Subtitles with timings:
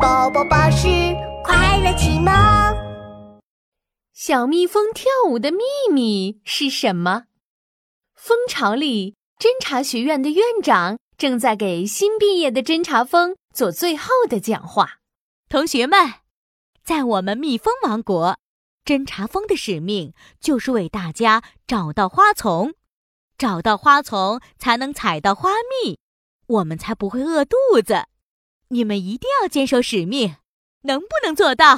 [0.00, 0.86] 宝宝巴士
[1.42, 2.32] 快乐启蒙。
[4.12, 5.58] 小蜜蜂跳舞的秘
[5.92, 7.24] 密是什么？
[8.14, 14.98] 蜂巢里，侦察学院的院长正在给新毕业的侦察蜂做最后的讲话。
[15.48, 15.98] 同学们，
[16.84, 18.36] 在我们蜜蜂王国，
[18.84, 22.72] 侦察蜂的使命就是为大家找到花丛，
[23.36, 25.50] 找到花丛才能采到花
[25.84, 25.98] 蜜，
[26.46, 28.04] 我们才不会饿肚子。
[28.70, 30.36] 你们一定要坚守使命，
[30.82, 31.68] 能不能做到？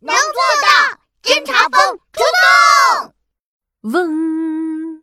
[0.00, 1.00] 能做到！
[1.22, 2.22] 侦察蜂出
[3.00, 3.14] 动！
[3.92, 5.02] 嗡，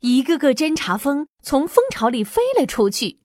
[0.00, 3.20] 一个个侦察蜂从蜂巢里飞了出去，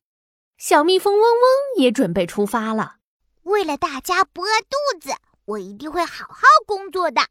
[0.58, 2.98] 小蜜蜂嗡嗡也准备出发了。
[3.44, 7.24] 为了大家不饿肚子，我一定会好好工作的，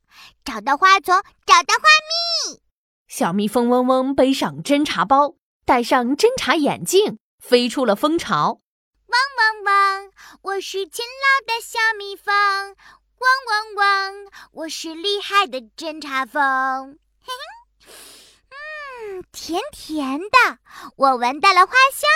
[0.45, 1.15] 找到花丛，
[1.47, 1.83] 找到花
[2.49, 2.61] 蜜。
[3.07, 8.61] 小蜜蜂嗡嗡背上侦察包，戴上侦察眼镜，飞出了蜂巢。
[10.43, 12.35] 我是勤劳的小蜜蜂。
[12.35, 16.99] 嗡嗡嗡，我是厉害的侦察蜂。
[17.21, 17.33] 嘿
[17.87, 17.93] 嘿，
[18.51, 20.59] 嗯，甜甜的，
[20.97, 22.09] 我闻到了花香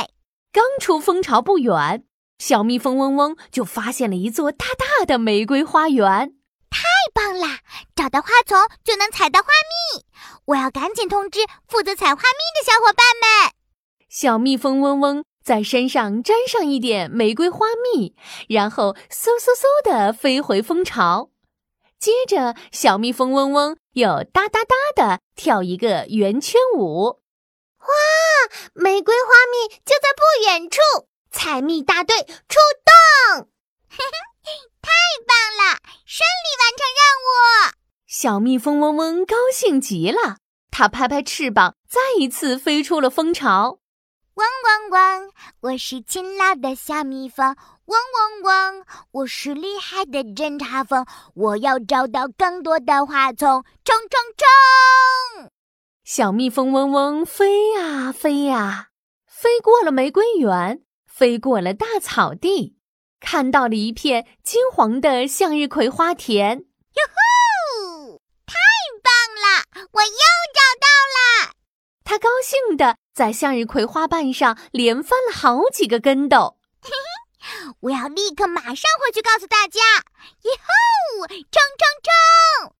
[0.00, 0.10] 味。
[0.50, 2.04] 刚出蜂巢不远，
[2.38, 6.32] 小蜜蜂嗡嗡就发现了一座大大的玫瑰花园。
[6.70, 6.80] 太
[7.12, 7.58] 棒了，
[7.94, 9.48] 找到花丛就能采到花
[9.92, 10.06] 蜜。
[10.46, 13.52] 我要赶紧通知负责采花蜜的小伙伴们。
[14.08, 15.24] 小蜜蜂嗡嗡。
[15.48, 18.14] 在身上沾上一点玫瑰花蜜，
[18.50, 21.30] 然后嗖嗖嗖地飞回蜂巢。
[21.98, 27.22] 接着，小蜜蜂嗡嗡又哒哒哒地跳一个圆圈舞。
[27.78, 27.88] 哇，
[28.74, 30.80] 玫瑰花蜜就在不远处！
[31.30, 32.14] 采蜜大队
[32.46, 33.48] 出动！
[33.88, 34.50] 嘿嘿，
[34.82, 34.90] 太
[35.26, 37.72] 棒了，顺利完成任务！
[38.06, 40.36] 小蜜蜂嗡嗡高兴极了，
[40.70, 43.78] 它拍拍翅膀，再一次飞出了蜂巢。
[44.38, 47.44] 嗡嗡嗡，我是勤劳的小蜜蜂。
[47.86, 51.04] 嗡嗡嗡，我是厉害的侦察蜂。
[51.34, 55.50] 我要找到更多的花丛，冲冲冲！
[56.04, 58.90] 小蜜蜂嗡嗡飞呀飞呀，
[59.26, 62.76] 飞过了玫瑰园，飞过了大草地，
[63.18, 66.58] 看到了一片金黄的向日葵花田。
[66.58, 68.22] 哟呼！
[68.46, 68.54] 太
[69.02, 70.08] 棒了，我又
[70.54, 70.86] 找到
[71.16, 71.54] 了！
[72.08, 72.96] 他高兴的。
[73.12, 77.74] 在向日葵花瓣上连翻了好几个跟斗，嘿嘿！
[77.80, 79.80] 我要立刻马上回去告诉大家。
[80.42, 81.82] 以后冲冲
[82.62, 82.74] 冲！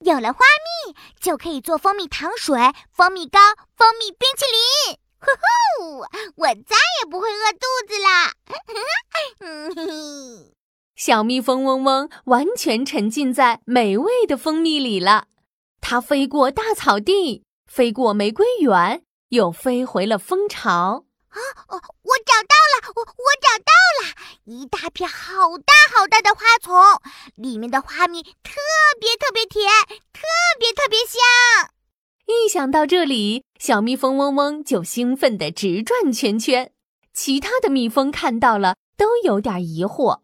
[0.00, 0.44] 有了花
[0.84, 2.56] 蜜，就可以做蜂蜜糖水、
[2.92, 3.40] 蜂蜜糕、
[3.74, 4.98] 蜂蜜冰淇淋。
[5.18, 6.06] 呼呼！
[6.36, 8.32] 我再也不会饿肚子啦！
[9.40, 10.54] 嗯嘿嘿。
[10.94, 15.28] 小蜜蜂嗡嗡完全沉浸在美味的蜂蜜里了。
[15.80, 19.04] 它飞过大草地，飞过玫瑰园。
[19.30, 21.36] 又飞回了蜂巢啊！
[21.68, 24.14] 哦，我找到了，我我找到了
[24.44, 26.74] 一大片好大好大的花丛，
[27.34, 28.58] 里面的花蜜特
[28.98, 29.70] 别特别甜，
[30.14, 30.22] 特
[30.58, 31.20] 别特别香。
[32.24, 36.72] 一想到这里，小蜜蜂嗡嗡就兴奋的直转圈圈。
[37.12, 40.22] 其他的蜜蜂看到了，都有点疑惑。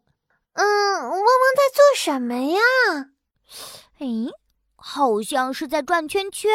[0.54, 0.64] 嗯，
[1.02, 1.20] 嗡嗡
[1.54, 2.60] 在做什么呀？
[3.98, 4.32] 哎，
[4.76, 6.50] 好像是在转圈圈。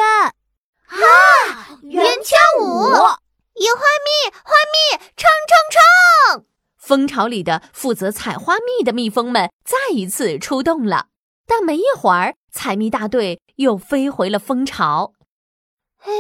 [0.90, 1.70] 啊！
[1.84, 2.82] 圆圈舞，
[3.56, 6.46] 野花蜜，花蜜，冲冲冲！
[6.78, 11.08] 蜂巢里的负责采花蜜的蜜蜂们再一次出动了，
[11.46, 15.14] 但没一会儿，采蜜大队又飞回了蜂巢。
[16.00, 16.12] 哎，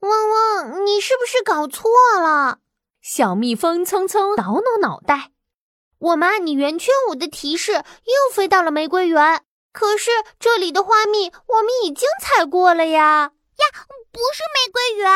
[0.00, 1.90] 嗡嗡，你是不是搞错
[2.20, 2.58] 了？
[3.00, 5.30] 小蜜蜂匆匆挠挠脑袋。
[5.98, 9.42] 我们按你圆圈舞的提示，又飞到了玫瑰园，
[9.72, 13.32] 可是这里的花蜜我们已经采过了呀。
[13.70, 15.10] 呀，不是玫瑰园，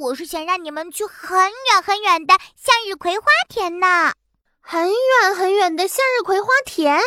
[0.00, 4.12] 我是想让你们去很远很远的向日葵花田呢。
[4.60, 7.00] 很远很远的向日葵花田，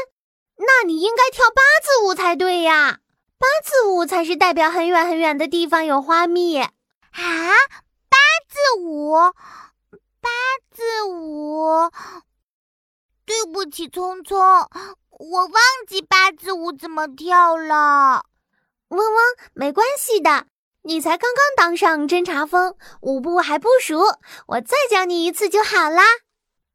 [0.58, 3.00] 那你应该跳八字舞才对呀。
[3.38, 6.72] 八字舞才是代表很远很远的地方有花蜜啊。
[7.12, 8.18] 八
[8.50, 9.14] 字舞，
[10.22, 10.30] 八
[10.72, 11.92] 字舞。
[13.26, 14.38] 对不起，聪聪，
[15.10, 18.26] 我忘记八字舞怎么跳了。
[18.90, 19.20] 嗡嗡，
[19.54, 20.46] 没关系的。
[20.86, 24.02] 你才刚刚当上侦察蜂，舞步还不熟，
[24.48, 26.04] 我再教你一次就好啦。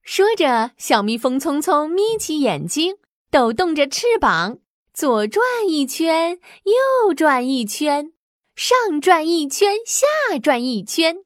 [0.03, 2.97] 说着，小蜜蜂匆匆眯起眼睛，
[3.31, 4.61] 抖动着翅膀，
[4.95, 8.13] 左转一圈，右转一圈，
[8.57, 10.07] 上转一圈，下
[10.43, 11.17] 转一圈。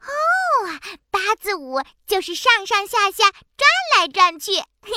[0.00, 0.08] 哦，
[1.10, 3.68] 八字舞就是上上下下转
[3.98, 4.52] 来转去。
[4.52, 4.92] 嘿嘿，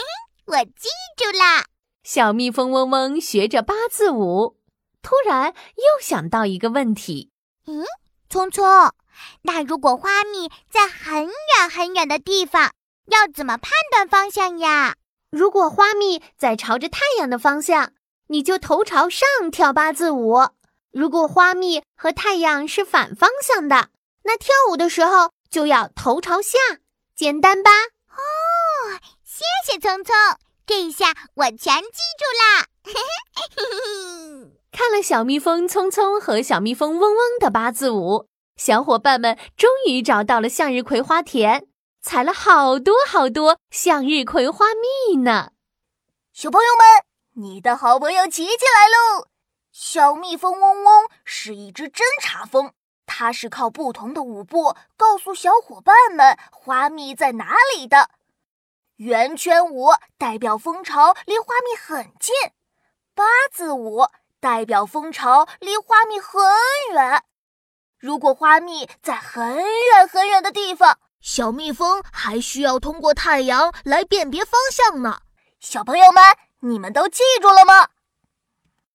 [0.46, 0.88] 我记
[1.18, 1.66] 住了。
[2.02, 4.56] 小蜜蜂嗡嗡学着八字舞。
[5.06, 7.30] 突然又想到一个问题，
[7.68, 7.86] 嗯，
[8.28, 8.92] 聪聪，
[9.44, 12.72] 那如果花蜜在很远很远的地方，
[13.12, 14.96] 要怎么判断方向呀？
[15.30, 17.94] 如果花蜜在朝着太阳的方向，
[18.30, 20.56] 你就头朝上跳八字舞；
[20.92, 23.90] 如果花蜜和太阳是反方向的，
[24.24, 26.58] 那跳舞的时候就要头朝下。
[27.16, 27.70] 简单吧？
[28.10, 30.16] 哦，谢谢聪聪，
[30.66, 32.66] 这一下我全记住啦。
[34.88, 41.66] 看了小蜜蜂聪聪和小蜜蜂嗡嗡的八字舞，小伙伴们终于找到了向日葵花田，
[42.04, 45.54] 采了好多好多向日葵花蜜呢。
[46.34, 49.26] 小朋友们，你的好朋友琪琪来喽！
[49.72, 52.72] 小蜜蜂嗡嗡是一只侦察蜂，
[53.08, 58.12] 它是靠不同的舞步告诉小伙伴们花蜜在哪里的。
[58.98, 59.88] 圆圈舞
[60.20, 62.36] 代表蜂巢离花蜜很近，
[63.16, 64.06] 八字舞。
[64.46, 66.40] 代表蜂巢离花蜜很
[66.94, 67.24] 远，
[67.98, 75.22] 如果花蜜在很远很远的地方，小蜜蜂还需要通过太阳来辨别方向呢。
[75.60, 76.24] 小朋友们，
[76.60, 77.88] 你们都记住了吗？